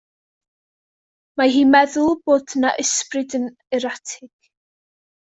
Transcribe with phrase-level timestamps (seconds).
[1.41, 3.47] Mae hi'n meddwl bod 'na ysbryd yn
[3.81, 4.31] yr atig.